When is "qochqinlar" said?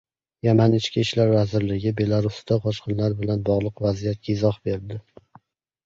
2.65-3.17